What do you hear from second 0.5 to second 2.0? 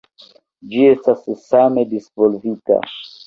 Ĝi estas same